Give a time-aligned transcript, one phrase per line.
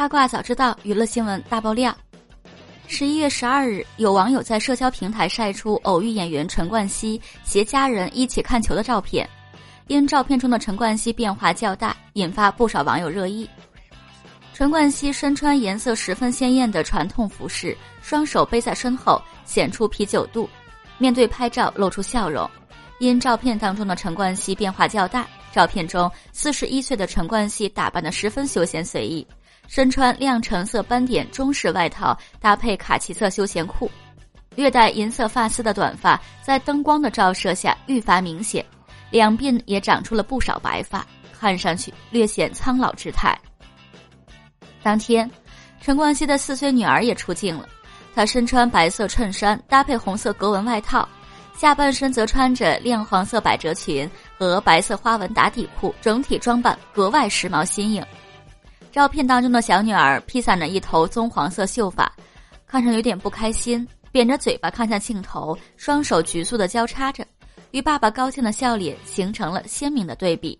[0.00, 1.94] 八卦早知道，娱乐新闻大爆料。
[2.86, 9.28] 十一月十二日，有网友在社交平台晒出偶遇演员陈冠希携家人一起看球的照片，
[9.88, 13.46] 因照片中的陈冠希变化较大，引发不少网友热议。
[14.54, 20.48] 陈冠希身穿颜色十分鲜艳的传统服饰，双手背在身后，显出啤酒肚，
[20.96, 22.50] 面对拍照露出笑容。
[23.00, 29.26] 因照片当中的陈冠希变化较大，照片中四十一岁的陈冠希打扮的十分休闲随意。
[29.70, 33.88] 身穿亮橙色斑点中式外套，搭配卡其色休闲裤，
[34.56, 38.66] 略带银色发丝的短发在灯光的照射下愈发明显，
[39.12, 41.06] 两鬓也长出了不少白发，
[41.38, 43.38] 看上去略显苍老之态。
[44.82, 45.30] 当天，
[45.80, 47.68] 陈冠希的四岁女儿也出镜了，
[48.12, 51.08] 她身穿白色衬衫搭配红色格纹外套，
[51.56, 58.04] 下半身则穿着亮黄色百褶裙和白色花纹打底裤，整体装扮格外时髦新颖。
[58.92, 62.12] 照片当中的小女儿披散着一头棕黄色秀发，
[62.66, 67.24] 看上有点不开心，扁着嘴巴看向镜头，双手局促的交叉着，
[67.70, 70.58] 与爸爸高兴的笑脸形成了鲜明的对比。